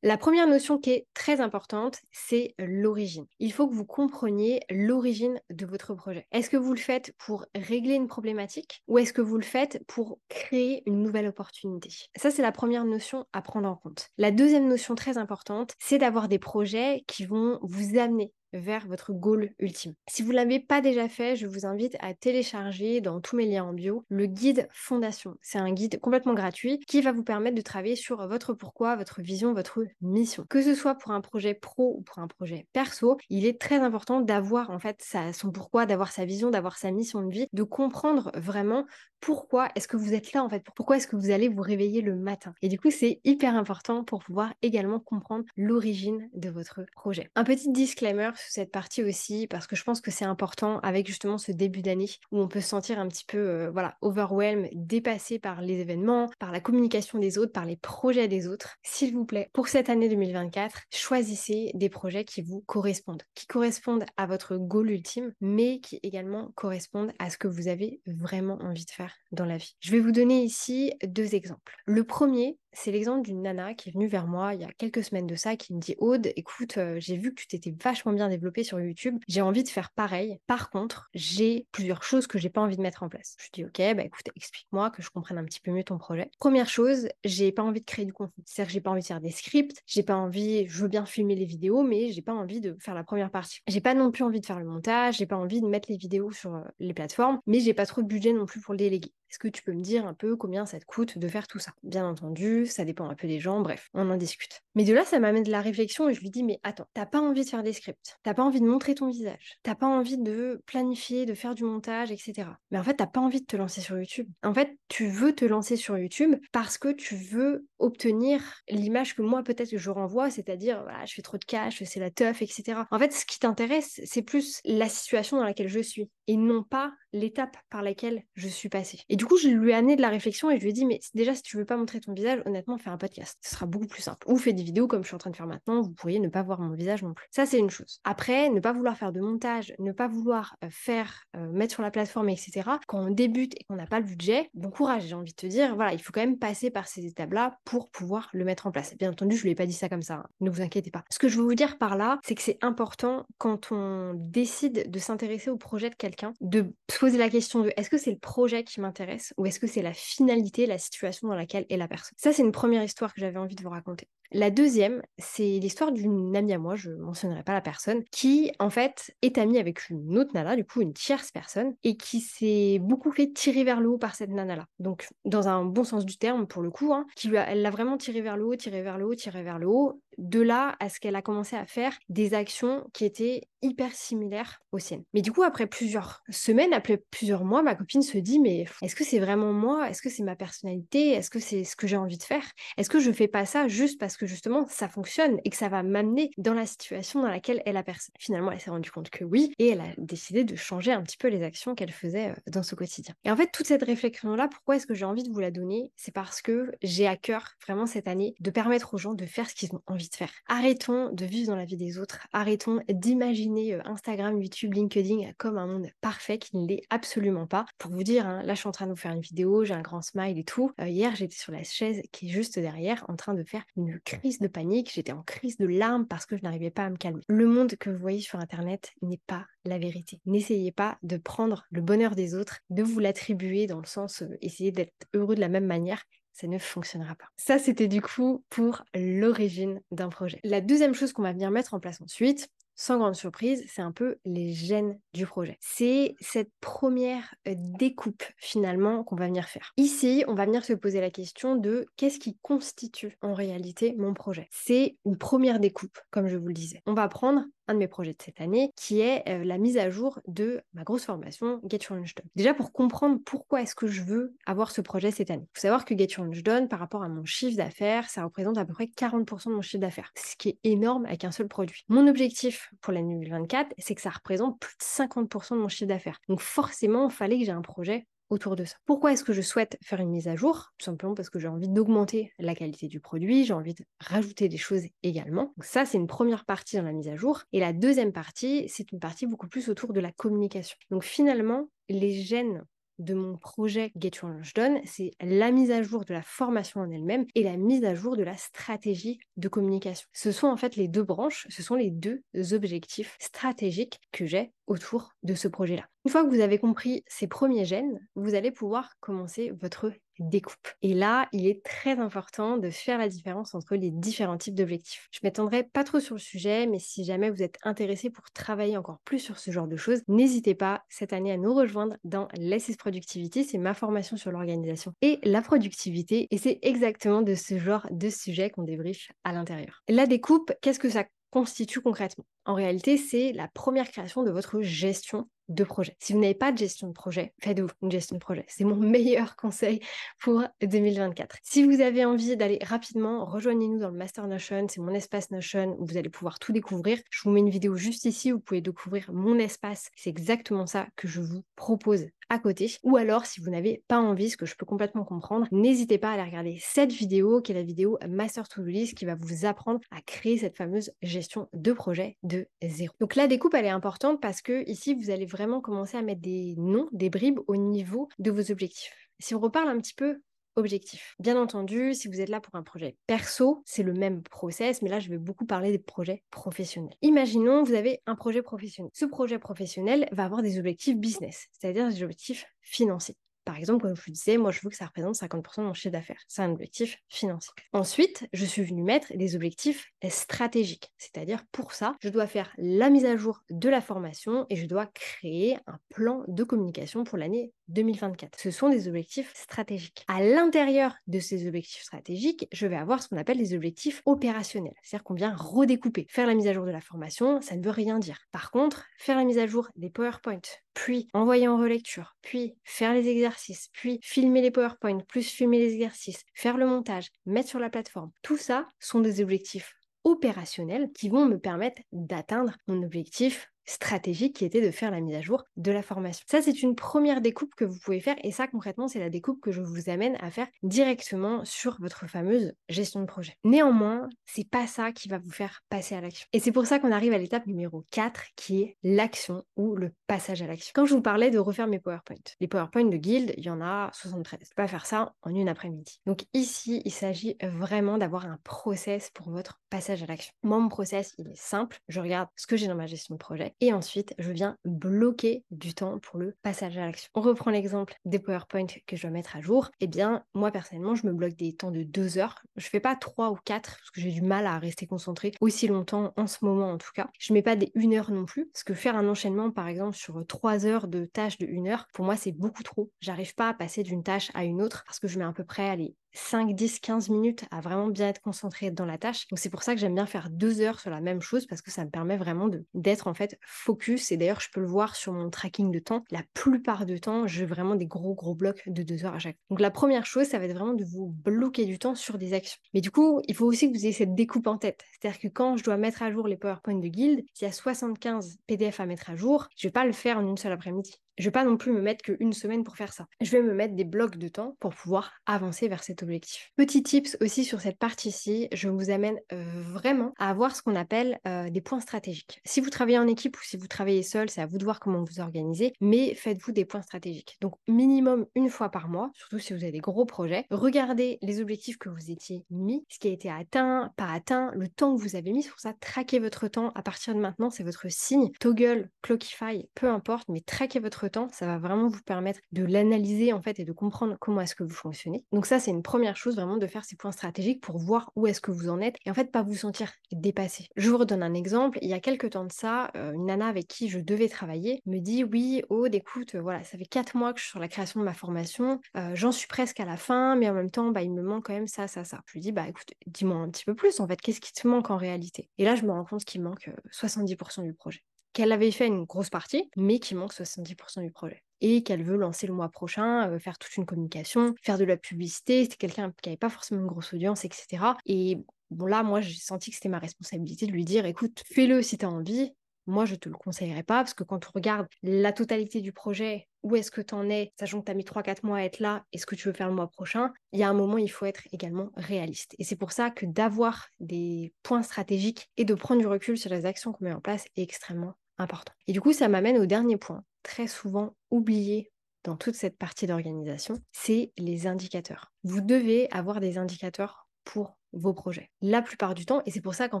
La 0.06 0.16
première 0.16 0.46
notion 0.46 0.78
qui 0.78 0.90
est 0.90 1.08
très 1.14 1.40
importante, 1.40 1.98
c'est 2.12 2.54
l'origine. 2.60 3.26
Il 3.40 3.52
faut 3.52 3.66
que 3.66 3.74
vous 3.74 3.84
compreniez 3.84 4.60
l'origine 4.70 5.40
de 5.50 5.66
votre 5.66 5.94
projet. 5.94 6.28
Est-ce 6.30 6.48
que 6.48 6.56
vous 6.56 6.74
le 6.74 6.78
faites 6.78 7.12
pour 7.18 7.44
régler 7.56 7.94
une 7.94 8.06
problématique 8.06 8.84
ou 8.86 8.98
est-ce 8.98 9.12
que 9.12 9.20
vous 9.20 9.36
le 9.36 9.42
faites 9.42 9.82
pour 9.88 10.20
créer 10.28 10.84
une 10.86 11.02
nouvelle 11.02 11.26
opportunité? 11.26 11.88
Ça, 12.14 12.30
c'est 12.30 12.40
la 12.40 12.52
première 12.52 12.84
notion 12.84 13.26
à 13.32 13.42
prendre 13.42 13.68
en 13.68 13.74
compte. 13.74 14.10
La 14.16 14.30
deuxième 14.30 14.68
notion 14.68 14.94
très 14.94 15.18
importante, 15.18 15.74
c'est 15.80 15.98
d'avoir 15.98 16.28
des 16.28 16.38
projets 16.38 17.02
qui 17.08 17.26
vont 17.26 17.58
vous 17.62 17.98
amener 17.98 18.32
vers 18.52 18.86
votre 18.86 19.12
goal 19.12 19.50
ultime. 19.58 19.94
Si 20.08 20.22
vous 20.22 20.30
ne 20.30 20.36
l'avez 20.36 20.60
pas 20.60 20.80
déjà 20.80 21.08
fait, 21.08 21.36
je 21.36 21.46
vous 21.46 21.66
invite 21.66 21.96
à 22.00 22.14
télécharger 22.14 23.00
dans 23.00 23.20
tous 23.20 23.36
mes 23.36 23.46
liens 23.46 23.64
en 23.64 23.72
bio 23.72 24.04
le 24.08 24.26
guide 24.26 24.68
Fondation. 24.72 25.36
C'est 25.42 25.58
un 25.58 25.72
guide 25.72 26.00
complètement 26.00 26.34
gratuit 26.34 26.80
qui 26.86 27.00
va 27.00 27.12
vous 27.12 27.24
permettre 27.24 27.56
de 27.56 27.62
travailler 27.62 27.96
sur 27.96 28.26
votre 28.26 28.54
pourquoi, 28.54 28.96
votre 28.96 29.20
vision, 29.20 29.54
votre 29.54 29.84
mission. 30.00 30.44
Que 30.48 30.62
ce 30.62 30.74
soit 30.74 30.94
pour 30.94 31.12
un 31.12 31.20
projet 31.20 31.54
pro 31.54 31.96
ou 31.98 32.02
pour 32.02 32.18
un 32.18 32.28
projet 32.28 32.66
perso, 32.72 33.16
il 33.30 33.46
est 33.46 33.60
très 33.60 33.78
important 33.78 34.20
d'avoir 34.20 34.70
en 34.70 34.78
fait 34.78 35.02
son 35.32 35.50
pourquoi, 35.50 35.86
d'avoir 35.86 36.12
sa 36.12 36.24
vision, 36.24 36.50
d'avoir 36.50 36.78
sa 36.78 36.90
mission 36.90 37.22
de 37.22 37.30
vie, 37.30 37.46
de 37.52 37.62
comprendre 37.62 38.30
vraiment 38.34 38.86
pourquoi 39.20 39.68
est-ce 39.74 39.88
que 39.88 39.96
vous 39.96 40.14
êtes 40.14 40.32
là 40.32 40.44
en 40.44 40.48
fait, 40.48 40.62
pourquoi 40.74 40.96
est-ce 40.96 41.08
que 41.08 41.16
vous 41.16 41.30
allez 41.30 41.48
vous 41.48 41.62
réveiller 41.62 42.00
le 42.00 42.14
matin. 42.16 42.54
Et 42.62 42.68
du 42.68 42.78
coup, 42.78 42.90
c'est 42.90 43.20
hyper 43.24 43.54
important 43.56 44.04
pour 44.04 44.22
pouvoir 44.22 44.52
également 44.62 45.00
comprendre 45.00 45.44
l'origine 45.56 46.28
de 46.34 46.50
votre 46.50 46.82
projet. 46.92 47.30
Un 47.34 47.44
petit 47.44 47.70
disclaimer 47.70 48.30
cette 48.50 48.70
partie 48.70 49.02
aussi 49.02 49.46
parce 49.46 49.66
que 49.66 49.76
je 49.76 49.84
pense 49.84 50.00
que 50.00 50.10
c'est 50.10 50.24
important 50.24 50.80
avec 50.80 51.06
justement 51.06 51.38
ce 51.38 51.52
début 51.52 51.82
d'année 51.82 52.10
où 52.32 52.40
on 52.40 52.48
peut 52.48 52.60
se 52.60 52.68
sentir 52.68 52.98
un 52.98 53.08
petit 53.08 53.24
peu 53.24 53.38
euh, 53.38 53.70
voilà 53.70 53.96
overwhelmed, 54.02 54.70
dépassé 54.72 55.38
par 55.38 55.60
les 55.60 55.80
événements, 55.80 56.30
par 56.38 56.52
la 56.52 56.60
communication 56.60 57.18
des 57.18 57.38
autres, 57.38 57.52
par 57.52 57.64
les 57.64 57.76
projets 57.76 58.28
des 58.28 58.46
autres. 58.48 58.76
S'il 58.82 59.14
vous 59.14 59.24
plaît, 59.24 59.50
pour 59.52 59.68
cette 59.68 59.88
année 59.88 60.08
2024, 60.08 60.82
choisissez 60.92 61.70
des 61.74 61.88
projets 61.88 62.24
qui 62.24 62.42
vous 62.42 62.62
correspondent, 62.66 63.22
qui 63.34 63.46
correspondent 63.46 64.04
à 64.16 64.26
votre 64.26 64.56
goal 64.56 64.90
ultime, 64.90 65.32
mais 65.40 65.80
qui 65.80 66.00
également 66.02 66.52
correspondent 66.54 67.12
à 67.18 67.30
ce 67.30 67.38
que 67.38 67.48
vous 67.48 67.68
avez 67.68 68.00
vraiment 68.06 68.58
envie 68.62 68.84
de 68.84 68.90
faire 68.90 69.14
dans 69.32 69.46
la 69.46 69.56
vie. 69.56 69.76
Je 69.80 69.90
vais 69.92 70.00
vous 70.00 70.12
donner 70.12 70.42
ici 70.42 70.92
deux 71.06 71.34
exemples. 71.34 71.76
Le 71.86 72.04
premier, 72.04 72.58
c'est 72.76 72.92
l'exemple 72.92 73.22
d'une 73.22 73.42
nana 73.42 73.74
qui 73.74 73.88
est 73.88 73.92
venue 73.92 74.06
vers 74.06 74.26
moi 74.26 74.54
il 74.54 74.60
y 74.60 74.64
a 74.64 74.70
quelques 74.78 75.02
semaines 75.02 75.26
de 75.26 75.34
ça, 75.34 75.56
qui 75.56 75.74
me 75.74 75.80
dit 75.80 75.96
Aude, 75.98 76.30
écoute, 76.36 76.76
euh, 76.76 76.96
j'ai 76.98 77.16
vu 77.16 77.34
que 77.34 77.40
tu 77.40 77.48
t'étais 77.48 77.74
vachement 77.82 78.12
bien 78.12 78.28
développé 78.28 78.64
sur 78.64 78.78
YouTube, 78.80 79.18
j'ai 79.28 79.40
envie 79.40 79.62
de 79.62 79.68
faire 79.68 79.90
pareil. 79.90 80.38
Par 80.46 80.70
contre, 80.70 81.08
j'ai 81.14 81.66
plusieurs 81.72 82.02
choses 82.02 82.26
que 82.26 82.38
j'ai 82.38 82.50
pas 82.50 82.60
envie 82.60 82.76
de 82.76 82.82
mettre 82.82 83.02
en 83.02 83.08
place. 83.08 83.36
Je 83.40 83.48
dis 83.52 83.64
ok, 83.64 83.96
bah 83.96 84.04
écoute, 84.04 84.28
explique-moi 84.36 84.90
que 84.90 85.02
je 85.02 85.10
comprenne 85.10 85.38
un 85.38 85.44
petit 85.44 85.60
peu 85.60 85.70
mieux 85.70 85.84
ton 85.84 85.98
projet. 85.98 86.30
Première 86.38 86.68
chose, 86.68 87.08
j'ai 87.24 87.50
pas 87.50 87.62
envie 87.62 87.80
de 87.80 87.86
créer 87.86 88.04
du 88.04 88.12
contenu. 88.12 88.44
C'est-à-dire 88.44 88.68
que 88.68 88.74
j'ai 88.74 88.80
pas 88.80 88.90
envie 88.90 89.02
de 89.02 89.06
faire 89.06 89.20
des 89.20 89.30
scripts, 89.30 89.82
j'ai 89.86 90.02
pas 90.02 90.16
envie, 90.16 90.66
je 90.68 90.82
veux 90.82 90.88
bien 90.88 91.06
filmer 91.06 91.34
les 91.34 91.46
vidéos, 91.46 91.82
mais 91.82 92.10
j'ai 92.10 92.22
pas 92.22 92.34
envie 92.34 92.60
de 92.60 92.76
faire 92.80 92.94
la 92.94 93.04
première 93.04 93.30
partie. 93.30 93.60
J'ai 93.66 93.80
pas 93.80 93.94
non 93.94 94.10
plus 94.10 94.24
envie 94.24 94.40
de 94.40 94.46
faire 94.46 94.58
le 94.58 94.66
montage, 94.66 95.16
j'ai 95.16 95.26
pas 95.26 95.36
envie 95.36 95.60
de 95.60 95.66
mettre 95.66 95.90
les 95.90 95.96
vidéos 95.96 96.30
sur 96.30 96.54
euh, 96.54 96.60
les 96.78 96.94
plateformes, 96.94 97.40
mais 97.46 97.60
j'ai 97.60 97.74
pas 97.74 97.86
trop 97.86 98.02
de 98.02 98.06
budget 98.06 98.32
non 98.32 98.44
plus 98.44 98.60
pour 98.60 98.74
le 98.74 98.78
déléguer. 98.78 99.12
Est-ce 99.36 99.48
que 99.48 99.48
tu 99.48 99.62
peux 99.62 99.74
me 99.74 99.82
dire 99.82 100.06
un 100.06 100.14
peu 100.14 100.34
combien 100.34 100.64
ça 100.64 100.80
te 100.80 100.86
coûte 100.86 101.18
de 101.18 101.28
faire 101.28 101.46
tout 101.46 101.58
ça? 101.58 101.72
Bien 101.82 102.08
entendu, 102.08 102.64
ça 102.64 102.86
dépend 102.86 103.10
un 103.10 103.14
peu 103.14 103.28
des 103.28 103.38
gens, 103.38 103.60
bref, 103.60 103.90
on 103.92 104.08
en 104.08 104.16
discute. 104.16 104.62
Mais 104.74 104.84
de 104.84 104.94
là, 104.94 105.04
ça 105.04 105.18
m'amène 105.18 105.42
de 105.42 105.50
la 105.50 105.60
réflexion 105.60 106.08
et 106.08 106.14
je 106.14 106.22
lui 106.22 106.30
dis, 106.30 106.42
mais 106.42 106.58
attends, 106.62 106.86
t'as 106.94 107.04
pas 107.04 107.20
envie 107.20 107.44
de 107.44 107.50
faire 107.50 107.62
des 107.62 107.74
scripts, 107.74 108.18
t'as 108.22 108.32
pas 108.32 108.42
envie 108.42 108.62
de 108.62 108.66
montrer 108.66 108.94
ton 108.94 109.10
visage, 109.10 109.58
t'as 109.62 109.74
pas 109.74 109.88
envie 109.88 110.16
de 110.16 110.62
planifier, 110.64 111.26
de 111.26 111.34
faire 111.34 111.54
du 111.54 111.64
montage, 111.64 112.10
etc. 112.10 112.48
Mais 112.70 112.78
en 112.78 112.82
fait, 112.82 112.94
t'as 112.94 113.06
pas 113.06 113.20
envie 113.20 113.42
de 113.42 113.46
te 113.46 113.58
lancer 113.58 113.82
sur 113.82 113.98
YouTube. 113.98 114.26
En 114.42 114.54
fait, 114.54 114.78
tu 114.88 115.06
veux 115.06 115.34
te 115.34 115.44
lancer 115.44 115.76
sur 115.76 115.98
YouTube 115.98 116.36
parce 116.52 116.78
que 116.78 116.88
tu 116.88 117.14
veux 117.14 117.66
obtenir 117.78 118.40
l'image 118.70 119.14
que 119.14 119.20
moi 119.20 119.42
peut-être 119.42 119.76
je 119.76 119.90
renvoie, 119.90 120.30
c'est-à-dire, 120.30 120.82
voilà, 120.82 121.04
je 121.04 121.12
fais 121.12 121.20
trop 121.20 121.36
de 121.36 121.44
cash, 121.44 121.82
c'est 121.84 122.00
la 122.00 122.10
teuf, 122.10 122.40
etc. 122.40 122.80
En 122.90 122.98
fait, 122.98 123.12
ce 123.12 123.26
qui 123.26 123.38
t'intéresse, 123.38 124.00
c'est 124.06 124.22
plus 124.22 124.60
la 124.64 124.88
situation 124.88 125.36
dans 125.36 125.44
laquelle 125.44 125.68
je 125.68 125.80
suis 125.80 126.10
et 126.26 126.38
non 126.38 126.62
pas 126.62 126.92
l'étape 127.16 127.56
par 127.70 127.82
laquelle 127.82 128.22
je 128.34 128.48
suis 128.48 128.68
passée. 128.68 129.00
Et 129.08 129.16
du 129.16 129.26
coup, 129.26 129.36
je 129.36 129.48
lui 129.48 129.70
ai 129.70 129.74
amené 129.74 129.96
de 129.96 130.02
la 130.02 130.08
réflexion 130.08 130.50
et 130.50 130.58
je 130.58 130.62
lui 130.62 130.70
ai 130.70 130.72
dit, 130.72 130.86
mais 130.86 131.00
déjà, 131.14 131.34
si 131.34 131.42
tu 131.42 131.56
veux 131.56 131.64
pas 131.64 131.76
montrer 131.76 132.00
ton 132.00 132.12
visage, 132.12 132.42
honnêtement, 132.46 132.78
fais 132.78 132.90
un 132.90 132.98
podcast. 132.98 133.38
Ce 133.42 133.54
sera 133.54 133.66
beaucoup 133.66 133.86
plus 133.86 134.02
simple. 134.02 134.26
Ou 134.28 134.36
fais 134.36 134.52
des 134.52 134.62
vidéos 134.62 134.86
comme 134.86 135.02
je 135.02 135.08
suis 135.08 135.14
en 135.14 135.18
train 135.18 135.30
de 135.30 135.36
faire 135.36 135.46
maintenant, 135.46 135.80
vous 135.82 135.92
pourriez 135.92 136.20
ne 136.20 136.28
pas 136.28 136.42
voir 136.42 136.60
mon 136.60 136.74
visage 136.74 137.02
non 137.02 137.14
plus. 137.14 137.26
Ça, 137.30 137.46
c'est 137.46 137.58
une 137.58 137.70
chose. 137.70 138.00
Après, 138.04 138.48
ne 138.50 138.60
pas 138.60 138.72
vouloir 138.72 138.96
faire 138.96 139.12
de 139.12 139.20
montage, 139.20 139.74
ne 139.78 139.92
pas 139.92 140.08
vouloir 140.08 140.56
euh, 140.64 140.68
faire, 140.70 141.24
euh, 141.36 141.50
mettre 141.52 141.74
sur 141.74 141.82
la 141.82 141.90
plateforme, 141.90 142.28
etc. 142.28 142.62
Quand 142.86 143.06
on 143.06 143.10
débute 143.10 143.54
et 143.60 143.64
qu'on 143.64 143.76
n'a 143.76 143.86
pas 143.86 144.00
le 144.00 144.06
budget, 144.06 144.50
bon 144.54 144.70
courage, 144.70 145.04
j'ai 145.06 145.14
envie 145.14 145.32
de 145.32 145.36
te 145.36 145.46
dire, 145.46 145.74
voilà, 145.74 145.92
il 145.92 146.00
faut 146.00 146.12
quand 146.12 146.20
même 146.20 146.38
passer 146.38 146.70
par 146.70 146.88
ces 146.88 147.06
étapes-là 147.06 147.58
pour 147.64 147.90
pouvoir 147.90 148.28
le 148.32 148.44
mettre 148.44 148.66
en 148.66 148.70
place. 148.70 148.96
Bien 148.96 149.10
entendu, 149.10 149.36
je 149.36 149.42
lui 149.42 149.50
ai 149.50 149.54
pas 149.54 149.66
dit 149.66 149.72
ça 149.72 149.88
comme 149.88 150.02
ça, 150.02 150.14
hein. 150.14 150.26
ne 150.40 150.50
vous 150.50 150.60
inquiétez 150.60 150.90
pas. 150.90 151.04
Ce 151.10 151.18
que 151.18 151.28
je 151.28 151.38
veux 151.38 151.44
vous 151.44 151.54
dire 151.54 151.78
par 151.78 151.96
là, 151.96 152.18
c'est 152.24 152.34
que 152.34 152.42
c'est 152.42 152.58
important 152.62 153.26
quand 153.38 153.72
on 153.72 154.12
décide 154.14 154.90
de 154.90 154.98
s'intéresser 154.98 155.50
au 155.50 155.56
projet 155.56 155.90
de 155.90 155.94
quelqu'un, 155.94 156.32
de 156.40 156.74
poser 157.06 157.18
la 157.18 157.30
question 157.30 157.60
de 157.62 157.72
est-ce 157.76 157.88
que 157.88 157.98
c'est 157.98 158.10
le 158.10 158.18
projet 158.18 158.64
qui 158.64 158.80
m'intéresse 158.80 159.32
ou 159.36 159.46
est-ce 159.46 159.60
que 159.60 159.68
c'est 159.68 159.80
la 159.80 159.92
finalité, 159.92 160.66
la 160.66 160.76
situation 160.76 161.28
dans 161.28 161.36
laquelle 161.36 161.64
est 161.70 161.76
la 161.76 161.86
personne? 161.86 162.16
Ça, 162.16 162.32
c'est 162.32 162.42
une 162.42 162.50
première 162.50 162.82
histoire 162.82 163.14
que 163.14 163.20
j'avais 163.20 163.38
envie 163.38 163.54
de 163.54 163.62
vous 163.62 163.70
raconter. 163.70 164.08
La 164.32 164.50
deuxième, 164.50 165.02
c'est 165.18 165.58
l'histoire 165.58 165.92
d'une 165.92 166.36
amie 166.36 166.52
à 166.52 166.58
moi, 166.58 166.74
je 166.74 166.90
ne 166.90 167.02
mentionnerai 167.02 167.42
pas 167.42 167.54
la 167.54 167.60
personne, 167.60 168.02
qui 168.10 168.52
en 168.58 168.70
fait 168.70 169.14
est 169.22 169.38
amie 169.38 169.58
avec 169.58 169.88
une 169.88 170.18
autre 170.18 170.32
nana, 170.34 170.56
du 170.56 170.64
coup 170.64 170.80
une 170.80 170.92
tierce 170.92 171.30
personne, 171.30 171.74
et 171.84 171.96
qui 171.96 172.20
s'est 172.20 172.78
beaucoup 172.80 173.12
fait 173.12 173.32
tirer 173.32 173.64
vers 173.64 173.80
le 173.80 173.88
haut 173.88 173.98
par 173.98 174.14
cette 174.14 174.30
nana-là. 174.30 174.66
Donc 174.78 175.08
dans 175.24 175.48
un 175.48 175.64
bon 175.64 175.84
sens 175.84 176.04
du 176.04 176.18
terme 176.18 176.46
pour 176.46 176.62
le 176.62 176.70
coup, 176.70 176.92
hein, 176.92 177.06
qui 177.14 177.28
lui 177.28 177.36
elle 177.36 177.62
l'a 177.62 177.70
vraiment 177.70 177.96
tiré 177.96 178.20
vers 178.20 178.36
le 178.36 178.44
haut, 178.44 178.56
tiré 178.56 178.82
vers 178.82 178.98
le 178.98 179.06
haut, 179.06 179.14
tiré 179.14 179.42
vers 179.42 179.58
le 179.58 179.68
haut, 179.68 180.00
de 180.18 180.40
là 180.40 180.76
à 180.80 180.88
ce 180.88 180.98
qu'elle 180.98 181.16
a 181.16 181.22
commencé 181.22 181.56
à 181.56 181.66
faire 181.66 181.96
des 182.08 182.34
actions 182.34 182.88
qui 182.92 183.04
étaient 183.04 183.42
hyper 183.62 183.92
similaires 183.92 184.60
aux 184.72 184.78
siennes. 184.78 185.04
Mais 185.12 185.22
du 185.22 185.32
coup, 185.32 185.42
après 185.42 185.66
plusieurs 185.66 186.22
semaines, 186.30 186.72
après 186.72 187.02
plusieurs 187.10 187.44
mois, 187.44 187.62
ma 187.62 187.74
copine 187.74 188.02
se 188.02 188.18
dit 188.18 188.38
mais 188.38 188.64
est-ce 188.82 188.94
que 188.94 189.04
c'est 189.04 189.18
vraiment 189.18 189.52
moi? 189.52 189.90
Est-ce 189.90 190.02
que 190.02 190.08
c'est 190.08 190.22
ma 190.22 190.36
personnalité? 190.36 191.10
Est-ce 191.10 191.30
que 191.30 191.40
c'est 191.40 191.64
ce 191.64 191.76
que 191.76 191.86
j'ai 191.86 191.96
envie 191.96 192.18
de 192.18 192.22
faire? 192.22 192.44
Est-ce 192.76 192.90
que 192.90 193.00
je 193.00 193.12
fais 193.12 193.28
pas 193.28 193.44
ça 193.44 193.68
juste 193.68 193.98
parce 194.00 194.15
que 194.16 194.26
justement 194.26 194.66
ça 194.68 194.88
fonctionne 194.88 195.38
et 195.44 195.50
que 195.50 195.56
ça 195.56 195.68
va 195.68 195.82
m'amener 195.82 196.30
dans 196.38 196.54
la 196.54 196.66
situation 196.66 197.22
dans 197.22 197.28
laquelle 197.28 197.62
est 197.64 197.72
la 197.72 197.82
personne 197.82 197.96
Finalement, 198.18 198.50
elle 198.50 198.60
s'est 198.60 198.70
rendue 198.70 198.90
compte 198.90 199.10
que 199.10 199.24
oui 199.24 199.52
et 199.58 199.68
elle 199.68 199.80
a 199.80 199.88
décidé 199.98 200.44
de 200.44 200.56
changer 200.56 200.92
un 200.92 201.02
petit 201.02 201.16
peu 201.16 201.28
les 201.28 201.42
actions 201.42 201.74
qu'elle 201.74 201.92
faisait 201.92 202.30
euh, 202.30 202.34
dans 202.46 202.62
ce 202.62 202.74
quotidien. 202.74 203.14
Et 203.24 203.30
en 203.30 203.36
fait, 203.36 203.50
toute 203.52 203.66
cette 203.66 203.82
réflexion-là, 203.82 204.48
pourquoi 204.48 204.76
est-ce 204.76 204.86
que 204.86 204.94
j'ai 204.94 205.04
envie 205.04 205.22
de 205.22 205.30
vous 205.30 205.40
la 205.40 205.50
donner? 205.50 205.90
C'est 205.96 206.12
parce 206.12 206.42
que 206.42 206.72
j'ai 206.82 207.06
à 207.06 207.16
cœur 207.16 207.54
vraiment 207.62 207.86
cette 207.86 208.08
année 208.08 208.34
de 208.40 208.50
permettre 208.50 208.94
aux 208.94 208.98
gens 208.98 209.14
de 209.14 209.26
faire 209.26 209.48
ce 209.48 209.54
qu'ils 209.54 209.74
ont 209.74 209.82
envie 209.86 210.08
de 210.08 210.14
faire. 210.14 210.30
Arrêtons 210.48 211.10
de 211.12 211.24
vivre 211.24 211.48
dans 211.48 211.56
la 211.56 211.64
vie 211.64 211.76
des 211.76 211.98
autres, 211.98 212.26
arrêtons 212.32 212.80
d'imaginer 212.88 213.74
euh, 213.74 213.80
Instagram, 213.84 214.40
YouTube, 214.40 214.74
LinkedIn 214.74 215.32
comme 215.38 215.58
un 215.58 215.66
monde 215.66 215.88
parfait 216.00 216.38
qui 216.38 216.56
ne 216.56 216.66
l'est 216.66 216.82
absolument 216.90 217.46
pas. 217.46 217.66
Pour 217.78 217.90
vous 217.90 218.02
dire, 218.02 218.26
hein, 218.26 218.42
là 218.42 218.54
je 218.54 218.60
suis 218.60 218.68
en 218.68 218.72
train 218.72 218.86
de 218.86 218.92
vous 218.92 218.96
faire 218.96 219.12
une 219.12 219.20
vidéo, 219.20 219.64
j'ai 219.64 219.74
un 219.74 219.82
grand 219.82 220.02
smile 220.02 220.38
et 220.38 220.44
tout. 220.44 220.72
Euh, 220.80 220.88
hier 220.88 221.14
j'étais 221.16 221.36
sur 221.36 221.52
la 221.52 221.62
chaise 221.62 222.02
qui 222.12 222.26
est 222.26 222.30
juste 222.30 222.58
derrière 222.58 223.04
en 223.08 223.16
train 223.16 223.34
de 223.34 223.42
faire 223.42 223.64
une 223.76 224.00
crise 224.06 224.38
de 224.38 224.46
panique, 224.46 224.92
j'étais 224.94 225.12
en 225.12 225.22
crise 225.22 225.58
de 225.58 225.66
larmes 225.66 226.06
parce 226.06 226.24
que 226.24 226.36
je 226.36 226.42
n'arrivais 226.42 226.70
pas 226.70 226.84
à 226.84 226.90
me 226.90 226.96
calmer. 226.96 227.22
Le 227.28 227.46
monde 227.46 227.74
que 227.76 227.90
vous 227.90 227.98
voyez 227.98 228.20
sur 228.20 228.38
Internet 228.38 228.92
n'est 229.02 229.20
pas 229.26 229.46
la 229.64 229.78
vérité. 229.78 230.20
N'essayez 230.24 230.72
pas 230.72 230.96
de 231.02 231.16
prendre 231.16 231.66
le 231.70 231.82
bonheur 231.82 232.14
des 232.14 232.34
autres, 232.34 232.60
de 232.70 232.82
vous 232.82 233.00
l'attribuer 233.00 233.66
dans 233.66 233.80
le 233.80 233.86
sens 233.86 234.22
euh, 234.22 234.38
essayer 234.40 234.70
d'être 234.70 234.92
heureux 235.12 235.34
de 235.34 235.40
la 235.40 235.48
même 235.48 235.66
manière 235.66 236.04
ça 236.32 236.46
ne 236.46 236.58
fonctionnera 236.58 237.14
pas. 237.14 237.24
Ça, 237.38 237.58
c'était 237.58 237.88
du 237.88 238.02
coup 238.02 238.44
pour 238.50 238.84
l'origine 238.94 239.80
d'un 239.90 240.10
projet. 240.10 240.38
La 240.44 240.60
deuxième 240.60 240.92
chose 240.92 241.14
qu'on 241.14 241.22
va 241.22 241.32
venir 241.32 241.50
mettre 241.50 241.72
en 241.72 241.80
place 241.80 242.02
ensuite, 242.02 242.50
sans 242.76 242.98
grande 242.98 243.14
surprise, 243.14 243.64
c'est 243.68 243.82
un 243.82 243.92
peu 243.92 244.16
les 244.24 244.52
gènes 244.52 245.00
du 245.14 245.26
projet. 245.26 245.56
C'est 245.60 246.14
cette 246.20 246.50
première 246.60 247.34
euh, 247.48 247.54
découpe 247.56 248.22
finalement 248.36 249.02
qu'on 249.02 249.16
va 249.16 249.26
venir 249.26 249.48
faire. 249.48 249.72
Ici, 249.76 250.24
on 250.28 250.34
va 250.34 250.44
venir 250.44 250.64
se 250.64 250.74
poser 250.74 251.00
la 251.00 251.10
question 251.10 251.56
de 251.56 251.86
qu'est-ce 251.96 252.18
qui 252.18 252.36
constitue 252.42 253.16
en 253.22 253.34
réalité 253.34 253.94
mon 253.96 254.14
projet. 254.14 254.48
C'est 254.50 254.96
une 255.06 255.16
première 255.16 255.58
découpe, 255.58 255.98
comme 256.10 256.28
je 256.28 256.36
vous 256.36 256.48
le 256.48 256.54
disais. 256.54 256.82
On 256.86 256.94
va 256.94 257.08
prendre 257.08 257.44
un 257.68 257.74
de 257.74 257.78
mes 257.78 257.88
projets 257.88 258.12
de 258.12 258.22
cette 258.22 258.40
année, 258.40 258.70
qui 258.76 259.00
est 259.00 259.28
euh, 259.28 259.44
la 259.44 259.58
mise 259.58 259.76
à 259.76 259.90
jour 259.90 260.20
de 260.26 260.60
ma 260.74 260.84
grosse 260.84 261.04
formation 261.04 261.60
Get 261.68 261.78
Your 261.88 261.98
Lunch 261.98 262.14
Done. 262.14 262.26
Déjà 262.36 262.54
pour 262.54 262.72
comprendre 262.72 263.18
pourquoi 263.24 263.62
est-ce 263.62 263.74
que 263.74 263.86
je 263.86 264.02
veux 264.02 264.34
avoir 264.46 264.70
ce 264.70 264.80
projet 264.80 265.10
cette 265.10 265.30
année. 265.30 265.48
Il 265.50 265.58
faut 265.58 265.62
savoir 265.62 265.84
que 265.84 265.96
Get 265.96 266.08
Your 266.16 266.26
Lunch 266.26 266.42
Done, 266.42 266.68
par 266.68 266.78
rapport 266.78 267.02
à 267.02 267.08
mon 267.08 267.24
chiffre 267.24 267.56
d'affaires, 267.56 268.08
ça 268.08 268.24
représente 268.24 268.58
à 268.58 268.64
peu 268.64 268.72
près 268.72 268.84
40% 268.84 269.48
de 269.48 269.54
mon 269.54 269.62
chiffre 269.62 269.80
d'affaires, 269.80 270.12
ce 270.16 270.36
qui 270.36 270.50
est 270.50 270.58
énorme 270.64 271.06
avec 271.06 271.24
un 271.24 271.32
seul 271.32 271.48
produit. 271.48 271.84
Mon 271.88 272.06
objectif 272.06 272.65
pour 272.80 272.92
l'année 272.92 273.14
2024, 273.14 273.74
c'est 273.78 273.94
que 273.94 274.00
ça 274.00 274.10
représente 274.10 274.58
plus 274.58 274.74
de 274.78 274.84
50% 274.84 275.54
de 275.54 275.60
mon 275.60 275.68
chiffre 275.68 275.88
d'affaires. 275.88 276.18
Donc 276.28 276.40
forcément, 276.40 277.08
il 277.08 277.14
fallait 277.14 277.38
que 277.38 277.44
j'ai 277.44 277.52
un 277.52 277.62
projet 277.62 278.06
autour 278.28 278.56
de 278.56 278.64
ça. 278.64 278.76
Pourquoi 278.86 279.12
est-ce 279.12 279.24
que 279.24 279.32
je 279.32 279.40
souhaite 279.40 279.78
faire 279.82 280.00
une 280.00 280.10
mise 280.10 280.28
à 280.28 280.36
jour? 280.36 280.72
Tout 280.78 280.84
simplement 280.84 281.14
parce 281.14 281.30
que 281.30 281.38
j'ai 281.38 281.48
envie 281.48 281.68
d'augmenter 281.68 282.32
la 282.38 282.54
qualité 282.54 282.88
du 282.88 283.00
produit, 283.00 283.44
j'ai 283.44 283.52
envie 283.52 283.74
de 283.74 283.84
rajouter 284.00 284.48
des 284.48 284.56
choses 284.56 284.82
également. 285.02 285.52
Donc 285.56 285.64
ça, 285.64 285.84
c'est 285.84 285.98
une 285.98 286.06
première 286.06 286.44
partie 286.44 286.76
dans 286.76 286.82
la 286.82 286.92
mise 286.92 287.08
à 287.08 287.16
jour. 287.16 287.42
Et 287.52 287.60
la 287.60 287.72
deuxième 287.72 288.12
partie, 288.12 288.68
c'est 288.68 288.90
une 288.92 288.98
partie 288.98 289.26
beaucoup 289.26 289.48
plus 289.48 289.68
autour 289.68 289.92
de 289.92 290.00
la 290.00 290.12
communication. 290.12 290.76
Donc 290.90 291.04
finalement, 291.04 291.68
les 291.88 292.12
gènes 292.12 292.64
de 292.98 293.14
mon 293.14 293.36
projet 293.36 293.92
Get 293.98 294.12
Your 294.22 294.30
Lunch 294.30 294.54
Done, 294.54 294.80
c'est 294.84 295.12
la 295.20 295.50
mise 295.50 295.70
à 295.70 295.82
jour 295.82 296.04
de 296.04 296.14
la 296.14 296.22
formation 296.22 296.80
en 296.80 296.90
elle-même 296.90 297.26
et 297.34 297.42
la 297.42 297.56
mise 297.56 297.84
à 297.84 297.94
jour 297.94 298.16
de 298.16 298.22
la 298.22 298.36
stratégie 298.36 299.18
de 299.36 299.48
communication. 299.48 300.08
Ce 300.12 300.32
sont 300.32 300.48
en 300.48 300.56
fait 300.56 300.76
les 300.76 300.88
deux 300.88 301.02
branches, 301.02 301.46
ce 301.50 301.62
sont 301.62 301.74
les 301.74 301.90
deux 301.90 302.22
objectifs 302.52 303.16
stratégiques 303.20 304.00
que 304.12 304.26
j'ai 304.26 304.52
autour 304.66 305.12
de 305.22 305.34
ce 305.34 305.48
projet-là. 305.48 305.88
Une 306.06 306.12
fois 306.12 306.22
que 306.22 306.30
vous 306.30 306.40
avez 306.40 306.58
compris 306.58 307.02
ces 307.08 307.26
premiers 307.26 307.64
gènes, 307.64 307.98
vous 308.14 308.36
allez 308.36 308.52
pouvoir 308.52 308.92
commencer 309.00 309.50
votre 309.60 309.90
découpe. 310.20 310.68
Et 310.80 310.94
là, 310.94 311.26
il 311.32 311.48
est 311.48 311.64
très 311.64 311.98
important 311.98 312.58
de 312.58 312.70
faire 312.70 312.96
la 312.96 313.08
différence 313.08 313.56
entre 313.56 313.74
les 313.74 313.90
différents 313.90 314.38
types 314.38 314.54
d'objectifs. 314.54 315.08
Je 315.10 315.18
m'étendrai 315.24 315.64
pas 315.64 315.82
trop 315.82 315.98
sur 315.98 316.14
le 316.14 316.20
sujet, 316.20 316.68
mais 316.68 316.78
si 316.78 317.02
jamais 317.02 317.28
vous 317.28 317.42
êtes 317.42 317.58
intéressé 317.64 318.08
pour 318.08 318.30
travailler 318.30 318.76
encore 318.76 319.00
plus 319.04 319.18
sur 319.18 319.40
ce 319.40 319.50
genre 319.50 319.66
de 319.66 319.74
choses, 319.74 320.02
n'hésitez 320.06 320.54
pas 320.54 320.84
cette 320.88 321.12
année 321.12 321.32
à 321.32 321.38
nous 321.38 321.52
rejoindre 321.52 321.96
dans 322.04 322.28
l'Assis 322.38 322.76
Productivity. 322.76 323.42
C'est 323.42 323.58
ma 323.58 323.74
formation 323.74 324.16
sur 324.16 324.30
l'organisation 324.30 324.92
et 325.02 325.18
la 325.24 325.42
productivité. 325.42 326.28
Et 326.30 326.38
c'est 326.38 326.60
exactement 326.62 327.20
de 327.20 327.34
ce 327.34 327.58
genre 327.58 327.88
de 327.90 328.10
sujet 328.10 328.50
qu'on 328.50 328.62
débriefe 328.62 329.10
à 329.24 329.32
l'intérieur. 329.32 329.82
La 329.88 330.06
découpe, 330.06 330.52
qu'est-ce 330.62 330.78
que 330.78 330.88
ça 330.88 331.04
constitue 331.30 331.80
concrètement? 331.80 332.24
En 332.44 332.54
réalité, 332.54 332.96
c'est 332.96 333.32
la 333.32 333.48
première 333.48 333.90
création 333.90 334.22
de 334.22 334.30
votre 334.30 334.60
gestion 334.60 335.28
de 335.48 335.64
projet. 335.64 335.96
Si 335.98 336.12
vous 336.12 336.20
n'avez 336.20 336.34
pas 336.34 336.52
de 336.52 336.58
gestion 336.58 336.88
de 336.88 336.92
projet, 336.92 337.32
faites-vous 337.40 337.68
une 337.82 337.90
gestion 337.90 338.16
de 338.16 338.20
projet. 338.20 338.44
C'est 338.48 338.64
mon 338.64 338.76
meilleur 338.96 339.36
conseil 339.36 339.80
pour 340.20 340.44
2024. 340.62 341.36
Si 341.42 341.64
vous 341.64 341.80
avez 341.80 342.04
envie 342.04 342.36
d'aller 342.36 342.58
rapidement, 342.62 343.24
rejoignez-nous 343.24 343.78
dans 343.78 343.90
le 343.90 343.96
Master 343.96 344.26
Notion. 344.26 344.66
C'est 344.68 344.80
mon 344.80 344.94
espace 344.94 345.30
Notion 345.30 345.76
où 345.78 345.86
vous 345.86 345.96
allez 345.96 346.10
pouvoir 346.10 346.38
tout 346.38 346.52
découvrir. 346.52 346.98
Je 347.10 347.22
vous 347.22 347.30
mets 347.30 347.40
une 347.40 347.50
vidéo 347.50 347.76
juste 347.76 348.04
ici 348.04 348.32
où 348.32 348.36
vous 348.36 348.42
pouvez 348.42 348.60
découvrir 348.60 349.12
mon 349.12 349.38
espace. 349.38 349.90
C'est 349.96 350.10
exactement 350.10 350.66
ça 350.66 350.86
que 350.96 351.08
je 351.08 351.20
vous 351.20 351.44
propose 351.54 352.06
à 352.28 352.38
côté. 352.38 352.76
Ou 352.82 352.96
alors, 352.96 353.26
si 353.26 353.40
vous 353.40 353.50
n'avez 353.50 353.82
pas 353.88 353.98
envie, 353.98 354.30
ce 354.30 354.36
que 354.36 354.46
je 354.46 354.56
peux 354.56 354.66
complètement 354.66 355.04
comprendre, 355.04 355.46
n'hésitez 355.52 355.98
pas 355.98 356.10
à 356.10 356.12
aller 356.14 356.22
regarder 356.22 356.58
cette 356.60 356.92
vidéo 356.92 357.40
qui 357.40 357.52
est 357.52 357.54
la 357.54 357.62
vidéo 357.62 357.98
Master 358.08 358.48
To 358.48 358.62
List 358.62 358.94
qui 358.94 359.04
va 359.04 359.14
vous 359.14 359.46
apprendre 359.46 359.80
à 359.90 360.00
créer 360.00 360.38
cette 360.38 360.56
fameuse 360.56 360.90
gestion 361.02 361.48
de 361.52 361.72
projet 361.72 362.16
de 362.22 362.46
zéro. 362.62 362.94
Donc 363.00 363.14
la 363.14 363.26
découpe, 363.28 363.54
elle 363.54 363.66
est 363.66 363.70
importante 363.70 364.20
parce 364.20 364.42
que 364.42 364.68
ici, 364.68 364.94
vous 364.94 365.10
allez 365.10 365.26
vraiment 365.26 365.60
commencer 365.60 365.96
à 365.96 366.02
mettre 366.02 366.20
des 366.20 366.54
noms, 366.56 366.88
des 366.92 367.10
bribes 367.10 367.40
au 367.46 367.56
niveau 367.56 368.08
de 368.18 368.30
vos 368.30 368.50
objectifs. 368.50 368.92
Si 369.18 369.34
on 369.34 369.40
reparle 369.40 369.68
un 369.68 369.78
petit 369.78 369.94
peu 369.94 370.20
objectif. 370.56 371.14
Bien 371.18 371.40
entendu, 371.40 371.94
si 371.94 372.08
vous 372.08 372.20
êtes 372.20 372.28
là 372.28 372.40
pour 372.40 372.54
un 372.54 372.62
projet 372.62 372.96
perso, 373.06 373.62
c'est 373.64 373.82
le 373.82 373.92
même 373.92 374.22
process, 374.22 374.82
mais 374.82 374.90
là, 374.90 374.98
je 374.98 375.08
vais 375.08 375.18
beaucoup 375.18 375.46
parler 375.46 375.70
des 375.70 375.78
projets 375.78 376.22
professionnels. 376.30 376.96
Imaginons, 377.02 377.62
vous 377.62 377.74
avez 377.74 378.00
un 378.06 378.14
projet 378.16 378.42
professionnel. 378.42 378.90
Ce 378.94 379.04
projet 379.04 379.38
professionnel 379.38 380.08
va 380.12 380.24
avoir 380.24 380.42
des 380.42 380.58
objectifs 380.58 380.96
business, 380.96 381.46
c'est-à-dire 381.52 381.88
des 381.88 382.02
objectifs 382.02 382.46
financiers. 382.62 383.16
Par 383.46 383.56
exemple, 383.56 383.82
comme 383.82 383.94
je 383.94 384.02
vous 384.04 384.10
disais, 384.10 384.38
moi, 384.38 384.50
je 384.50 384.58
veux 384.64 384.70
que 384.70 384.76
ça 384.76 384.86
représente 384.86 385.14
50% 385.14 385.58
de 385.58 385.66
mon 385.66 385.72
chiffre 385.72 385.92
d'affaires. 385.92 386.20
C'est 386.26 386.42
un 386.42 386.50
objectif 386.50 386.98
financier. 387.08 387.52
Ensuite, 387.72 388.26
je 388.32 388.44
suis 388.44 388.64
venue 388.64 388.82
mettre 388.82 389.16
des 389.16 389.36
objectifs 389.36 389.92
stratégiques. 390.08 390.92
C'est-à-dire, 390.98 391.44
pour 391.52 391.72
ça, 391.72 391.94
je 392.00 392.08
dois 392.08 392.26
faire 392.26 392.52
la 392.58 392.90
mise 392.90 393.04
à 393.04 393.16
jour 393.16 393.42
de 393.50 393.68
la 393.68 393.80
formation 393.80 394.46
et 394.50 394.56
je 394.56 394.66
dois 394.66 394.86
créer 394.86 395.58
un 395.68 395.78
plan 395.90 396.24
de 396.26 396.42
communication 396.42 397.04
pour 397.04 397.18
l'année 397.18 397.52
2024. 397.68 398.38
Ce 398.38 398.50
sont 398.50 398.68
des 398.68 398.88
objectifs 398.88 399.32
stratégiques. 399.34 400.04
À 400.08 400.22
l'intérieur 400.22 400.94
de 401.06 401.18
ces 401.18 401.46
objectifs 401.46 401.82
stratégiques, 401.82 402.48
je 402.52 402.66
vais 402.66 402.76
avoir 402.76 403.02
ce 403.02 403.08
qu'on 403.08 403.16
appelle 403.16 403.38
les 403.38 403.54
objectifs 403.54 404.02
opérationnels. 404.06 404.74
C'est-à-dire 404.82 405.04
qu'on 405.04 405.14
vient 405.14 405.34
redécouper. 405.34 406.06
Faire 406.10 406.26
la 406.26 406.34
mise 406.34 406.46
à 406.46 406.52
jour 406.52 406.66
de 406.66 406.70
la 406.70 406.80
formation, 406.80 407.40
ça 407.40 407.56
ne 407.56 407.62
veut 407.62 407.70
rien 407.70 407.98
dire. 407.98 408.18
Par 408.32 408.50
contre, 408.50 408.84
faire 408.98 409.16
la 409.16 409.24
mise 409.24 409.38
à 409.38 409.46
jour 409.46 409.68
des 409.76 409.90
PowerPoint, 409.90 410.40
puis 410.74 411.08
envoyer 411.12 411.48
en 411.48 411.58
relecture, 411.58 412.16
puis 412.22 412.56
faire 412.64 412.92
les 412.92 413.08
exercices, 413.08 413.68
puis 413.72 413.98
filmer 414.02 414.42
les 414.42 414.50
PowerPoint, 414.50 414.98
plus 415.00 415.28
filmer 415.28 415.58
les 415.58 415.74
exercices, 415.74 416.22
faire 416.34 416.56
le 416.56 416.66
montage, 416.66 417.10
mettre 417.24 417.48
sur 417.48 417.58
la 417.58 417.70
plateforme. 417.70 418.10
Tout 418.22 418.36
ça 418.36 418.68
sont 418.78 419.00
des 419.00 419.20
objectifs 419.20 419.74
opérationnels 420.04 420.92
qui 420.92 421.08
vont 421.08 421.26
me 421.26 421.38
permettre 421.38 421.82
d'atteindre 421.92 422.56
mon 422.68 422.82
objectif 422.82 423.50
stratégique 423.66 424.36
qui 424.36 424.44
était 424.44 424.60
de 424.60 424.70
faire 424.70 424.90
la 424.90 425.00
mise 425.00 425.14
à 425.14 425.20
jour 425.20 425.44
de 425.56 425.72
la 425.72 425.82
formation. 425.82 426.24
Ça, 426.28 426.42
c'est 426.42 426.62
une 426.62 426.74
première 426.74 427.20
découpe 427.20 427.54
que 427.54 427.64
vous 427.64 427.78
pouvez 427.78 428.00
faire 428.00 428.16
et 428.22 428.30
ça, 428.30 428.46
concrètement, 428.46 428.88
c'est 428.88 428.98
la 428.98 429.10
découpe 429.10 429.40
que 429.40 429.50
je 429.50 429.60
vous 429.60 429.90
amène 429.90 430.16
à 430.20 430.30
faire 430.30 430.46
directement 430.62 431.44
sur 431.44 431.76
votre 431.80 432.06
fameuse 432.06 432.52
gestion 432.68 433.00
de 433.00 433.06
projet. 433.06 433.34
Néanmoins, 433.44 434.08
c'est 434.24 434.48
pas 434.48 434.66
ça 434.66 434.92
qui 434.92 435.08
va 435.08 435.18
vous 435.18 435.30
faire 435.30 435.62
passer 435.68 435.94
à 435.94 436.00
l'action. 436.00 436.26
Et 436.32 436.40
c'est 436.40 436.52
pour 436.52 436.66
ça 436.66 436.78
qu'on 436.78 436.92
arrive 436.92 437.12
à 437.12 437.18
l'étape 437.18 437.46
numéro 437.46 437.84
4 437.90 438.22
qui 438.36 438.62
est 438.62 438.76
l'action 438.82 439.42
ou 439.56 439.74
le 439.74 439.92
passage 440.06 440.42
à 440.42 440.46
l'action. 440.46 440.72
Quand 440.74 440.86
je 440.86 440.94
vous 440.94 441.02
parlais 441.02 441.30
de 441.30 441.38
refaire 441.38 441.66
mes 441.66 441.78
PowerPoint, 441.78 442.16
les 442.40 442.48
PowerPoint 442.48 442.84
de 442.84 442.96
Guild, 442.96 443.34
il 443.36 443.44
y 443.44 443.50
en 443.50 443.60
a 443.60 443.90
73. 443.92 444.40
Je 444.42 444.48
peux 444.50 444.62
pas 444.62 444.68
faire 444.68 444.86
ça 444.86 445.14
en 445.22 445.34
une 445.34 445.48
après-midi. 445.48 446.00
Donc 446.06 446.24
ici, 446.34 446.82
il 446.84 446.92
s'agit 446.92 447.36
vraiment 447.42 447.98
d'avoir 447.98 448.26
un 448.26 448.38
process 448.44 449.10
pour 449.10 449.30
votre 449.30 449.60
passage 449.70 450.02
à 450.02 450.06
l'action. 450.06 450.32
Moi, 450.42 450.58
mon 450.58 450.68
process, 450.68 451.14
il 451.18 451.28
est 451.28 451.36
simple. 451.36 451.78
Je 451.88 452.00
regarde 452.00 452.28
ce 452.36 452.46
que 452.46 452.56
j'ai 452.56 452.68
dans 452.68 452.74
ma 452.74 452.86
gestion 452.86 453.14
de 453.14 453.18
projet 453.18 453.54
et 453.60 453.72
ensuite 453.72 454.14
je 454.18 454.32
viens 454.32 454.56
bloquer 454.64 455.44
du 455.50 455.74
temps 455.74 455.98
pour 455.98 456.18
le 456.18 456.34
passage 456.42 456.76
à 456.78 456.86
l'action. 456.86 457.10
On 457.14 457.20
reprend 457.20 457.50
l'exemple 457.50 457.94
des 458.04 458.18
PowerPoint 458.18 458.66
que 458.86 458.96
je 458.96 459.02
dois 459.02 459.10
mettre 459.10 459.36
à 459.36 459.40
jour. 459.40 459.70
Eh 459.80 459.86
bien, 459.86 460.24
moi 460.34 460.50
personnellement, 460.50 460.94
je 460.94 461.06
me 461.06 461.12
bloque 461.12 461.36
des 461.36 461.54
temps 461.54 461.70
de 461.70 461.82
deux 461.82 462.18
heures. 462.18 462.42
Je 462.56 462.68
fais 462.68 462.80
pas 462.80 462.96
trois 462.96 463.30
ou 463.30 463.38
quatre 463.44 463.78
parce 463.78 463.90
que 463.90 464.00
j'ai 464.00 464.10
du 464.10 464.22
mal 464.22 464.46
à 464.46 464.58
rester 464.58 464.86
concentré 464.86 465.32
aussi 465.40 465.66
longtemps 465.66 466.12
en 466.16 466.26
ce 466.26 466.44
moment 466.44 466.70
en 466.70 466.78
tout 466.78 466.92
cas. 466.94 467.08
Je 467.18 467.32
mets 467.32 467.42
pas 467.42 467.56
des 467.56 467.70
une 467.74 467.94
heure 467.94 468.10
non 468.10 468.24
plus 468.24 468.46
parce 468.46 468.64
que 468.64 468.74
faire 468.74 468.96
un 468.96 469.08
enchaînement 469.08 469.50
par 469.50 469.68
exemple 469.68 469.96
sur 469.96 470.24
trois 470.26 470.66
heures 470.66 470.88
de 470.88 471.04
tâches 471.04 471.38
de 471.38 471.46
une 471.46 471.68
heure, 471.68 471.86
pour 471.92 472.04
moi 472.04 472.16
c'est 472.16 472.32
beaucoup 472.32 472.62
trop. 472.62 472.90
J'arrive 473.00 473.34
pas 473.34 473.48
à 473.48 473.54
passer 473.54 473.82
d'une 473.82 474.02
tâche 474.02 474.30
à 474.34 474.44
une 474.44 474.62
autre 474.62 474.84
parce 474.86 475.00
que 475.00 475.08
je 475.08 475.18
mets 475.18 475.24
à 475.24 475.32
peu 475.32 475.44
près 475.44 475.68
allez 475.68 475.94
5, 476.16 476.54
10, 476.54 476.80
15 476.80 477.10
minutes 477.10 477.44
à 477.50 477.60
vraiment 477.60 477.88
bien 477.88 478.08
être 478.08 478.20
concentré 478.20 478.70
dans 478.70 478.86
la 478.86 478.98
tâche. 478.98 479.28
Donc 479.28 479.38
c'est 479.38 479.50
pour 479.50 479.62
ça 479.62 479.74
que 479.74 479.80
j'aime 479.80 479.94
bien 479.94 480.06
faire 480.06 480.30
deux 480.30 480.60
heures 480.60 480.80
sur 480.80 480.90
la 480.90 481.00
même 481.00 481.20
chose 481.20 481.46
parce 481.46 481.62
que 481.62 481.70
ça 481.70 481.84
me 481.84 481.90
permet 481.90 482.16
vraiment 482.16 482.48
d'être 482.74 483.06
en 483.06 483.14
fait 483.14 483.38
focus. 483.42 484.10
Et 484.12 484.16
d'ailleurs, 484.16 484.40
je 484.40 484.48
peux 484.52 484.60
le 484.60 484.66
voir 484.66 484.96
sur 484.96 485.12
mon 485.12 485.30
tracking 485.30 485.70
de 485.70 485.78
temps. 485.78 486.04
La 486.10 486.22
plupart 486.34 486.86
du 486.86 487.00
temps, 487.00 487.26
j'ai 487.26 487.46
vraiment 487.46 487.74
des 487.74 487.86
gros 487.86 488.14
gros 488.14 488.34
blocs 488.34 488.62
de 488.66 488.82
deux 488.82 489.04
heures 489.04 489.14
à 489.14 489.18
chaque. 489.18 489.36
Donc 489.50 489.60
la 489.60 489.70
première 489.70 490.06
chose, 490.06 490.26
ça 490.26 490.38
va 490.38 490.46
être 490.46 490.56
vraiment 490.56 490.74
de 490.74 490.84
vous 490.84 491.06
bloquer 491.06 491.66
du 491.66 491.78
temps 491.78 491.94
sur 491.94 492.18
des 492.18 492.32
actions. 492.32 492.58
Mais 492.74 492.80
du 492.80 492.90
coup, 492.90 493.20
il 493.28 493.34
faut 493.34 493.46
aussi 493.46 493.70
que 493.70 493.76
vous 493.76 493.84
ayez 493.84 493.92
cette 493.92 494.14
découpe 494.14 494.46
en 494.46 494.58
tête. 494.58 494.82
C'est-à-dire 494.92 495.20
que 495.20 495.28
quand 495.28 495.56
je 495.56 495.64
dois 495.64 495.76
mettre 495.76 496.02
à 496.02 496.10
jour 496.10 496.28
les 496.28 496.36
PowerPoint 496.36 496.78
de 496.78 496.88
Guild, 496.88 497.24
s'il 497.34 497.46
y 497.46 497.50
a 497.50 497.52
75 497.52 498.38
PDF 498.46 498.80
à 498.80 498.86
mettre 498.86 499.10
à 499.10 499.16
jour, 499.16 499.48
je 499.56 499.68
vais 499.68 499.72
pas 499.72 499.84
le 499.84 499.92
faire 499.92 500.18
en 500.18 500.26
une 500.26 500.36
seule 500.36 500.52
après-midi. 500.52 500.94
Je 501.18 501.24
vais 501.24 501.30
pas 501.30 501.44
non 501.44 501.56
plus 501.56 501.72
me 501.72 501.80
mettre 501.80 502.02
qu'une 502.02 502.32
semaine 502.32 502.64
pour 502.64 502.76
faire 502.76 502.92
ça. 502.92 503.06
Je 503.20 503.30
vais 503.30 503.42
me 503.42 503.54
mettre 503.54 503.74
des 503.74 503.84
blocs 503.84 504.16
de 504.16 504.28
temps 504.28 504.56
pour 504.60 504.74
pouvoir 504.74 505.12
avancer 505.26 505.68
vers 505.68 505.82
cet 505.82 506.02
objectif. 506.02 506.52
Petit 506.56 506.82
tips 506.82 507.16
aussi 507.20 507.44
sur 507.44 507.60
cette 507.60 507.78
partie-ci, 507.78 508.48
je 508.52 508.68
vous 508.68 508.90
amène 508.90 509.18
euh, 509.32 509.62
vraiment 509.72 510.12
à 510.18 510.30
avoir 510.30 510.54
ce 510.54 510.62
qu'on 510.62 510.76
appelle 510.76 511.18
euh, 511.26 511.48
des 511.50 511.60
points 511.60 511.80
stratégiques. 511.80 512.40
Si 512.44 512.60
vous 512.60 512.70
travaillez 512.70 512.98
en 512.98 513.06
équipe 513.06 513.36
ou 513.36 513.40
si 513.42 513.56
vous 513.56 513.66
travaillez 513.66 514.02
seul, 514.02 514.28
c'est 514.28 514.42
à 514.42 514.46
vous 514.46 514.58
de 514.58 514.64
voir 514.64 514.80
comment 514.80 515.02
vous 515.02 515.20
organisez, 515.20 515.72
mais 515.80 516.14
faites-vous 516.14 516.52
des 516.52 516.64
points 516.64 516.82
stratégiques. 516.82 517.36
Donc 517.40 517.54
minimum 517.66 518.26
une 518.34 518.50
fois 518.50 518.68
par 518.68 518.88
mois, 518.88 519.10
surtout 519.14 519.38
si 519.38 519.54
vous 519.54 519.62
avez 519.62 519.72
des 519.72 519.78
gros 519.78 520.04
projets, 520.04 520.44
regardez 520.50 521.18
les 521.22 521.40
objectifs 521.40 521.78
que 521.78 521.88
vous 521.88 522.10
étiez 522.10 522.44
mis, 522.50 522.84
ce 522.88 522.98
qui 522.98 523.08
a 523.08 523.12
été 523.12 523.30
atteint, 523.30 523.92
pas 523.96 524.12
atteint, 524.12 524.50
le 524.54 524.68
temps 524.68 524.96
que 524.96 525.00
vous 525.00 525.16
avez 525.16 525.32
mis. 525.32 525.46
Pour 525.46 525.60
ça, 525.60 525.72
traquez 525.80 526.18
votre 526.18 526.48
temps 526.48 526.70
à 526.74 526.82
partir 526.82 527.14
de 527.14 527.20
maintenant, 527.20 527.50
c'est 527.50 527.64
votre 527.64 527.88
signe. 527.88 528.30
Toggle, 528.40 528.90
Clockify, 529.02 529.68
peu 529.74 529.88
importe, 529.88 530.28
mais 530.28 530.40
traquez 530.40 530.80
votre 530.80 531.05
temps, 531.08 531.28
ça 531.32 531.46
va 531.46 531.58
vraiment 531.58 531.88
vous 531.88 532.02
permettre 532.02 532.40
de 532.52 532.64
l'analyser 532.64 533.32
en 533.32 533.42
fait 533.42 533.58
et 533.60 533.64
de 533.64 533.72
comprendre 533.72 534.16
comment 534.20 534.40
est-ce 534.40 534.54
que 534.54 534.64
vous 534.64 534.74
fonctionnez. 534.74 535.24
Donc 535.32 535.46
ça, 535.46 535.58
c'est 535.58 535.70
une 535.70 535.82
première 535.82 536.16
chose 536.16 536.36
vraiment 536.36 536.56
de 536.56 536.66
faire 536.66 536.84
ces 536.84 536.96
points 536.96 537.12
stratégiques 537.12 537.62
pour 537.62 537.78
voir 537.78 538.10
où 538.16 538.26
est-ce 538.26 538.40
que 538.40 538.50
vous 538.50 538.68
en 538.68 538.80
êtes 538.80 538.96
et 539.04 539.10
en 539.10 539.14
fait 539.14 539.30
pas 539.30 539.42
vous 539.42 539.54
sentir 539.54 539.92
dépassé. 540.12 540.68
Je 540.76 540.90
vous 540.90 540.98
redonne 540.98 541.22
un 541.22 541.34
exemple. 541.34 541.78
Il 541.82 541.88
y 541.88 541.94
a 541.94 542.00
quelques 542.00 542.30
temps 542.30 542.44
de 542.44 542.52
ça, 542.52 542.90
euh, 542.96 543.12
une 543.12 543.26
nana 543.26 543.48
avec 543.48 543.66
qui 543.68 543.88
je 543.88 543.98
devais 543.98 544.28
travailler 544.28 544.82
me 544.86 544.98
dit 544.98 545.24
oui, 545.24 545.62
Aude, 545.68 545.94
écoute, 545.94 546.34
euh, 546.34 546.40
voilà, 546.40 546.64
ça 546.64 546.78
fait 546.78 546.86
quatre 546.86 547.16
mois 547.16 547.32
que 547.32 547.38
je 547.38 547.44
suis 547.44 547.50
sur 547.50 547.60
la 547.60 547.68
création 547.68 548.00
de 548.00 548.04
ma 548.04 548.14
formation, 548.14 548.80
euh, 548.96 549.10
j'en 549.14 549.32
suis 549.32 549.46
presque 549.46 549.80
à 549.80 549.84
la 549.84 549.96
fin, 549.96 550.36
mais 550.36 550.48
en 550.48 550.54
même 550.54 550.70
temps, 550.70 550.90
bah, 550.90 551.02
il 551.02 551.12
me 551.12 551.22
manque 551.22 551.46
quand 551.46 551.54
même 551.54 551.68
ça, 551.68 551.88
ça, 551.88 552.04
ça. 552.04 552.20
Je 552.26 552.34
lui 552.34 552.40
dis 552.40 552.52
bah 552.52 552.68
écoute, 552.68 552.92
dis-moi 553.06 553.36
un 553.36 553.50
petit 553.50 553.64
peu 553.64 553.74
plus 553.74 554.00
en 554.00 554.06
fait, 554.06 554.20
qu'est-ce 554.20 554.40
qui 554.40 554.52
te 554.52 554.66
manque 554.66 554.90
en 554.90 554.96
réalité? 554.96 555.50
Et 555.58 555.64
là, 555.64 555.74
je 555.74 555.82
me 555.84 555.92
rends 555.92 556.04
compte 556.04 556.24
qu'il 556.24 556.42
manque 556.42 556.70
70% 556.92 557.64
du 557.64 557.74
projet 557.74 558.02
qu'elle 558.36 558.52
avait 558.52 558.70
fait 558.70 558.86
une 558.86 559.04
grosse 559.04 559.30
partie, 559.30 559.70
mais 559.78 559.98
qui 559.98 560.14
manque 560.14 560.34
70% 560.34 561.02
du 561.02 561.10
projet. 561.10 561.42
Et 561.62 561.82
qu'elle 561.82 562.02
veut 562.02 562.18
lancer 562.18 562.46
le 562.46 562.52
mois 562.52 562.68
prochain, 562.68 563.30
euh, 563.30 563.38
faire 563.38 563.56
toute 563.58 563.74
une 563.78 563.86
communication, 563.86 564.54
faire 564.60 564.76
de 564.76 564.84
la 564.84 564.98
publicité. 564.98 565.62
C'était 565.62 565.76
quelqu'un 565.76 566.12
qui 566.20 566.28
n'avait 566.28 566.36
pas 566.36 566.50
forcément 566.50 566.82
une 566.82 566.86
grosse 566.86 567.14
audience, 567.14 567.46
etc. 567.46 567.82
Et 568.04 568.36
bon, 568.70 568.84
là, 568.84 569.02
moi, 569.02 569.22
j'ai 569.22 569.40
senti 569.40 569.70
que 569.70 569.76
c'était 569.76 569.88
ma 569.88 569.98
responsabilité 569.98 570.66
de 570.66 570.72
lui 570.72 570.84
dire 570.84 571.06
écoute, 571.06 571.42
fais-le 571.46 571.80
si 571.80 571.96
tu 571.96 572.04
as 572.04 572.10
envie. 572.10 572.52
Moi, 572.86 573.06
je 573.06 573.14
te 573.14 573.30
le 573.30 573.34
conseillerais 573.36 573.82
pas, 573.82 574.00
parce 574.00 574.12
que 574.12 574.22
quand 574.22 574.46
on 574.46 574.50
regarde 574.54 574.86
la 575.02 575.32
totalité 575.32 575.80
du 575.80 575.92
projet, 575.92 576.46
où 576.62 576.76
est-ce 576.76 576.90
que 576.90 577.00
tu 577.00 577.14
en 577.14 577.30
es, 577.30 577.54
sachant 577.58 577.80
que 577.80 577.86
tu 577.86 577.90
as 577.90 577.94
mis 577.94 578.04
3-4 578.04 578.44
mois 578.44 578.58
à 578.58 578.64
être 578.64 578.80
là, 578.80 579.02
et 579.12 579.18
ce 579.18 579.24
que 579.24 579.34
tu 579.34 579.48
veux 579.48 579.54
faire 579.54 579.68
le 579.68 579.74
mois 579.74 579.88
prochain, 579.88 580.30
il 580.52 580.60
y 580.60 580.62
a 580.62 580.68
un 580.68 580.74
moment, 580.74 580.98
il 580.98 581.10
faut 581.10 581.24
être 581.24 581.42
également 581.52 581.88
réaliste. 581.96 582.54
Et 582.58 582.64
c'est 582.64 582.76
pour 582.76 582.92
ça 582.92 583.10
que 583.10 583.24
d'avoir 583.24 583.88
des 583.98 584.52
points 584.62 584.82
stratégiques 584.82 585.48
et 585.56 585.64
de 585.64 585.74
prendre 585.74 586.02
du 586.02 586.06
recul 586.06 586.36
sur 586.36 586.50
les 586.50 586.66
actions 586.66 586.92
qu'on 586.92 587.06
met 587.06 587.12
en 587.12 587.20
place 587.20 587.46
est 587.56 587.62
extrêmement 587.62 588.14
important. 588.38 588.72
Et 588.86 588.92
du 588.92 589.00
coup, 589.00 589.12
ça 589.12 589.28
m'amène 589.28 589.58
au 589.58 589.66
dernier 589.66 589.96
point, 589.96 590.22
très 590.42 590.66
souvent 590.66 591.16
oublié 591.30 591.90
dans 592.24 592.36
toute 592.36 592.54
cette 592.54 592.76
partie 592.76 593.06
d'organisation, 593.06 593.80
c'est 593.92 594.32
les 594.36 594.66
indicateurs. 594.66 595.32
Vous 595.44 595.60
devez 595.60 596.10
avoir 596.10 596.40
des 596.40 596.58
indicateurs 596.58 597.28
pour 597.44 597.75
vos 597.92 598.12
projets. 598.12 598.50
La 598.60 598.82
plupart 598.82 599.14
du 599.14 599.26
temps, 599.26 599.42
et 599.46 599.50
c'est 599.50 599.60
pour 599.60 599.74
ça 599.74 599.88
qu'en 599.88 600.00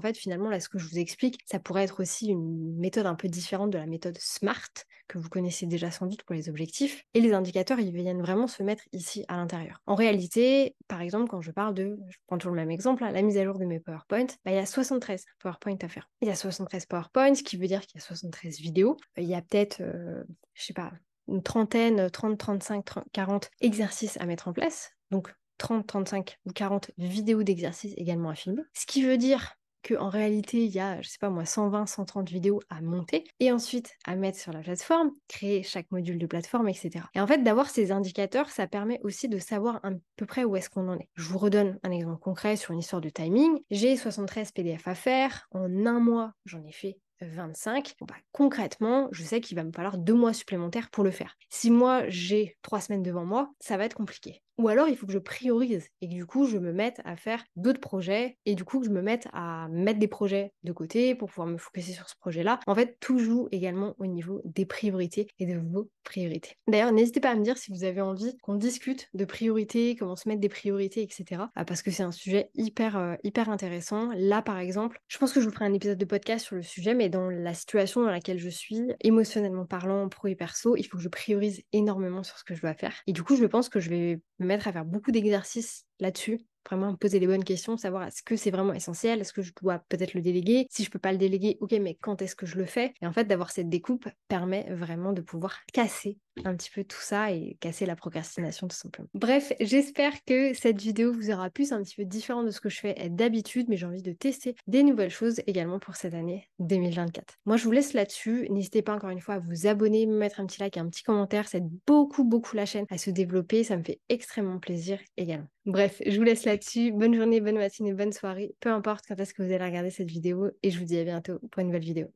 fait 0.00 0.16
finalement 0.16 0.48
là 0.48 0.60
ce 0.60 0.68
que 0.68 0.78
je 0.78 0.88
vous 0.88 0.98
explique, 0.98 1.38
ça 1.46 1.58
pourrait 1.58 1.84
être 1.84 2.00
aussi 2.00 2.28
une 2.28 2.76
méthode 2.76 3.06
un 3.06 3.14
peu 3.14 3.28
différente 3.28 3.70
de 3.70 3.78
la 3.78 3.86
méthode 3.86 4.18
SMART 4.18 4.70
que 5.08 5.18
vous 5.18 5.28
connaissez 5.28 5.66
déjà 5.66 5.90
sans 5.90 6.06
doute 6.06 6.22
pour 6.24 6.34
les 6.34 6.48
objectifs. 6.48 7.04
Et 7.14 7.20
les 7.20 7.32
indicateurs, 7.32 7.78
ils 7.78 7.92
viennent 7.92 8.20
vraiment 8.20 8.46
se 8.46 8.62
mettre 8.62 8.84
ici 8.92 9.24
à 9.28 9.36
l'intérieur. 9.36 9.80
En 9.86 9.94
réalité, 9.94 10.74
par 10.88 11.00
exemple, 11.00 11.28
quand 11.30 11.40
je 11.40 11.50
parle 11.50 11.74
de, 11.74 11.98
je 12.08 12.18
prends 12.26 12.38
toujours 12.38 12.54
le 12.54 12.60
même 12.60 12.70
exemple, 12.70 13.04
la 13.04 13.22
mise 13.22 13.38
à 13.38 13.44
jour 13.44 13.58
de 13.58 13.64
mes 13.64 13.80
PowerPoint, 13.80 14.26
bah, 14.44 14.50
il 14.50 14.54
y 14.54 14.58
a 14.58 14.66
73 14.66 15.24
PowerPoint 15.38 15.76
à 15.82 15.88
faire. 15.88 16.08
Il 16.20 16.28
y 16.28 16.30
a 16.30 16.34
73 16.34 16.86
PowerPoint, 16.86 17.34
ce 17.34 17.42
qui 17.42 17.56
veut 17.56 17.66
dire 17.66 17.86
qu'il 17.86 18.00
y 18.00 18.02
a 18.02 18.06
73 18.06 18.58
vidéos. 18.60 18.96
Il 19.16 19.24
y 19.24 19.34
a 19.34 19.42
peut-être, 19.42 19.80
euh, 19.80 20.24
je 20.54 20.64
sais 20.64 20.72
pas, 20.72 20.92
une 21.28 21.42
trentaine, 21.42 22.10
30, 22.10 22.38
35, 22.38 22.84
40 23.12 23.50
exercices 23.60 24.16
à 24.18 24.26
mettre 24.26 24.48
en 24.48 24.52
place. 24.52 24.92
Donc 25.10 25.34
30, 25.58 25.86
35 25.86 26.38
ou 26.44 26.52
40 26.52 26.90
vidéos 26.98 27.42
d'exercices 27.42 27.94
également 27.96 28.30
à 28.30 28.34
filmer. 28.34 28.62
Ce 28.74 28.86
qui 28.86 29.02
veut 29.02 29.18
dire 29.18 29.56
qu'en 29.86 30.08
réalité, 30.08 30.64
il 30.64 30.70
y 30.70 30.80
a, 30.80 31.00
je 31.00 31.08
sais 31.08 31.18
pas 31.20 31.30
moi, 31.30 31.44
120, 31.44 31.86
130 31.86 32.28
vidéos 32.28 32.60
à 32.68 32.80
monter 32.80 33.24
et 33.40 33.52
ensuite 33.52 33.92
à 34.04 34.16
mettre 34.16 34.38
sur 34.38 34.52
la 34.52 34.60
plateforme, 34.60 35.12
créer 35.28 35.62
chaque 35.62 35.90
module 35.90 36.18
de 36.18 36.26
plateforme, 36.26 36.68
etc. 36.68 37.04
Et 37.14 37.20
en 37.20 37.26
fait, 37.26 37.42
d'avoir 37.42 37.70
ces 37.70 37.92
indicateurs, 37.92 38.50
ça 38.50 38.66
permet 38.66 39.00
aussi 39.04 39.28
de 39.28 39.38
savoir 39.38 39.80
à 39.84 39.90
peu 40.16 40.26
près 40.26 40.44
où 40.44 40.56
est-ce 40.56 40.70
qu'on 40.70 40.88
en 40.88 40.98
est. 40.98 41.08
Je 41.14 41.28
vous 41.28 41.38
redonne 41.38 41.78
un 41.82 41.90
exemple 41.90 42.20
concret 42.20 42.56
sur 42.56 42.72
une 42.72 42.80
histoire 42.80 43.00
de 43.00 43.10
timing. 43.10 43.60
J'ai 43.70 43.96
73 43.96 44.52
PDF 44.52 44.88
à 44.88 44.94
faire. 44.94 45.46
En 45.52 45.86
un 45.86 46.00
mois, 46.00 46.32
j'en 46.44 46.64
ai 46.64 46.72
fait 46.72 46.98
25, 47.20 47.94
bah, 48.02 48.14
concrètement, 48.32 49.08
je 49.12 49.22
sais 49.22 49.40
qu'il 49.40 49.56
va 49.56 49.64
me 49.64 49.72
falloir 49.72 49.96
deux 49.96 50.14
mois 50.14 50.34
supplémentaires 50.34 50.90
pour 50.90 51.04
le 51.04 51.10
faire. 51.10 51.36
Si 51.48 51.70
moi 51.70 52.08
j'ai 52.08 52.58
trois 52.62 52.80
semaines 52.80 53.02
devant 53.02 53.24
moi, 53.24 53.50
ça 53.60 53.76
va 53.76 53.84
être 53.84 53.94
compliqué. 53.94 54.42
Ou 54.58 54.68
alors, 54.68 54.88
il 54.88 54.96
faut 54.96 55.06
que 55.06 55.12
je 55.12 55.18
priorise 55.18 55.88
et 56.00 56.08
que 56.08 56.14
du 56.14 56.26
coup, 56.26 56.46
je 56.46 56.58
me 56.58 56.72
mette 56.72 57.00
à 57.04 57.16
faire 57.16 57.44
d'autres 57.56 57.80
projets 57.80 58.38
et 58.46 58.54
du 58.54 58.64
coup, 58.64 58.80
que 58.80 58.86
je 58.86 58.90
me 58.90 59.02
mette 59.02 59.28
à 59.32 59.68
mettre 59.70 59.98
des 59.98 60.08
projets 60.08 60.52
de 60.64 60.72
côté 60.72 61.14
pour 61.14 61.28
pouvoir 61.28 61.46
me 61.46 61.58
focuser 61.58 61.92
sur 61.92 62.08
ce 62.08 62.16
projet-là. 62.18 62.60
En 62.66 62.74
fait, 62.74 62.96
tout 63.00 63.18
joue 63.18 63.48
également 63.52 63.94
au 63.98 64.06
niveau 64.06 64.40
des 64.44 64.66
priorités 64.66 65.28
et 65.38 65.46
de 65.46 65.58
vos 65.58 65.90
priorités. 66.04 66.56
D'ailleurs, 66.68 66.92
n'hésitez 66.92 67.20
pas 67.20 67.30
à 67.30 67.34
me 67.34 67.42
dire 67.42 67.58
si 67.58 67.70
vous 67.70 67.84
avez 67.84 68.00
envie 68.00 68.36
qu'on 68.38 68.54
discute 68.54 69.08
de 69.14 69.24
priorités, 69.24 69.96
comment 69.96 70.16
se 70.16 70.28
mettre 70.28 70.40
des 70.40 70.48
priorités, 70.48 71.02
etc. 71.02 71.42
Ah, 71.54 71.64
parce 71.64 71.82
que 71.82 71.90
c'est 71.90 72.02
un 72.02 72.12
sujet 72.12 72.50
hyper, 72.54 72.96
euh, 72.96 73.14
hyper 73.24 73.50
intéressant. 73.50 74.10
Là, 74.14 74.42
par 74.42 74.58
exemple, 74.58 75.00
je 75.08 75.18
pense 75.18 75.32
que 75.32 75.40
je 75.40 75.46
vous 75.46 75.52
ferai 75.52 75.66
un 75.66 75.74
épisode 75.74 75.98
de 75.98 76.04
podcast 76.04 76.46
sur 76.46 76.56
le 76.56 76.62
sujet, 76.62 76.94
mais 76.94 77.08
dans 77.08 77.28
la 77.28 77.54
situation 77.54 78.02
dans 78.02 78.10
laquelle 78.10 78.38
je 78.38 78.48
suis, 78.48 78.80
émotionnellement 79.00 79.66
parlant, 79.66 80.08
pro 80.08 80.28
et 80.28 80.34
perso, 80.34 80.76
il 80.76 80.84
faut 80.84 80.96
que 80.96 81.02
je 81.02 81.08
priorise 81.08 81.62
énormément 81.72 82.22
sur 82.22 82.38
ce 82.38 82.44
que 82.44 82.54
je 82.54 82.62
dois 82.62 82.74
faire. 82.74 82.94
Et 83.06 83.12
du 83.12 83.22
coup, 83.22 83.36
je 83.36 83.44
pense 83.44 83.68
que 83.68 83.80
je 83.80 83.90
vais 83.90 84.20
mettre 84.46 84.68
à 84.68 84.72
faire 84.72 84.84
beaucoup 84.84 85.10
d'exercices 85.10 85.86
là-dessus 86.00 86.40
vraiment 86.68 86.94
poser 86.94 87.18
les 87.18 87.26
bonnes 87.26 87.44
questions, 87.44 87.76
savoir 87.76 88.06
est-ce 88.06 88.22
que 88.22 88.36
c'est 88.36 88.50
vraiment 88.50 88.72
essentiel, 88.72 89.20
est-ce 89.20 89.32
que 89.32 89.42
je 89.42 89.52
dois 89.60 89.80
peut-être 89.88 90.14
le 90.14 90.20
déléguer, 90.20 90.66
si 90.70 90.84
je 90.84 90.90
peux 90.90 90.98
pas 90.98 91.12
le 91.12 91.18
déléguer, 91.18 91.58
ok, 91.60 91.72
mais 91.80 91.94
quand 91.94 92.22
est-ce 92.22 92.36
que 92.36 92.46
je 92.46 92.56
le 92.56 92.66
fais? 92.66 92.92
Et 93.02 93.06
en 93.06 93.12
fait, 93.12 93.24
d'avoir 93.24 93.50
cette 93.50 93.68
découpe 93.68 94.08
permet 94.28 94.66
vraiment 94.74 95.12
de 95.12 95.20
pouvoir 95.20 95.58
casser 95.72 96.18
un 96.44 96.54
petit 96.54 96.70
peu 96.70 96.84
tout 96.84 97.00
ça 97.00 97.32
et 97.32 97.56
casser 97.60 97.86
la 97.86 97.96
procrastination 97.96 98.68
tout 98.68 98.76
simplement. 98.76 99.08
Bref, 99.14 99.52
j'espère 99.60 100.12
que 100.24 100.52
cette 100.54 100.80
vidéo 100.80 101.12
vous 101.12 101.30
aura 101.30 101.50
plu, 101.50 101.64
c'est 101.64 101.74
un 101.74 101.82
petit 101.82 101.96
peu 101.96 102.04
différent 102.04 102.42
de 102.42 102.50
ce 102.50 102.60
que 102.60 102.68
je 102.68 102.78
fais 102.78 103.08
d'habitude, 103.08 103.66
mais 103.68 103.76
j'ai 103.76 103.86
envie 103.86 104.02
de 104.02 104.12
tester 104.12 104.54
des 104.66 104.82
nouvelles 104.82 105.10
choses 105.10 105.40
également 105.46 105.78
pour 105.78 105.96
cette 105.96 106.14
année 106.14 106.48
2024. 106.58 107.36
Moi, 107.46 107.56
je 107.56 107.64
vous 107.64 107.70
laisse 107.70 107.94
là-dessus. 107.94 108.48
N'hésitez 108.50 108.82
pas 108.82 108.94
encore 108.94 109.10
une 109.10 109.20
fois 109.20 109.36
à 109.36 109.38
vous 109.38 109.66
abonner, 109.66 110.06
me 110.06 110.16
mettre 110.16 110.40
un 110.40 110.46
petit 110.46 110.60
like, 110.60 110.76
un 110.76 110.88
petit 110.88 111.02
commentaire, 111.02 111.48
ça 111.48 111.58
aide 111.58 111.70
beaucoup, 111.86 112.24
beaucoup 112.24 112.56
la 112.56 112.66
chaîne 112.66 112.86
à 112.90 112.98
se 112.98 113.10
développer, 113.10 113.64
ça 113.64 113.76
me 113.76 113.82
fait 113.82 114.00
extrêmement 114.08 114.58
plaisir 114.58 114.98
également. 115.16 115.48
Bref, 115.64 116.00
je 116.06 116.16
vous 116.16 116.22
laisse 116.22 116.44
Bonne 116.92 117.14
journée, 117.14 117.40
bonne 117.40 117.58
matinée, 117.58 117.92
bonne 117.92 118.12
soirée. 118.12 118.54
Peu 118.60 118.70
importe 118.70 119.04
quand 119.06 119.18
est-ce 119.20 119.34
que 119.34 119.42
vous 119.42 119.52
allez 119.52 119.64
regarder 119.64 119.90
cette 119.90 120.10
vidéo 120.10 120.50
et 120.62 120.70
je 120.70 120.78
vous 120.78 120.84
dis 120.84 120.98
à 120.98 121.04
bientôt 121.04 121.38
pour 121.50 121.60
une 121.60 121.66
nouvelle 121.66 121.82
vidéo. 121.82 122.06